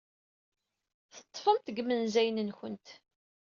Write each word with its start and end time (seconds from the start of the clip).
Teḍḍfemt 1.13 1.65
deg 1.67 1.77
yimenzayen-nwent. 1.79 2.87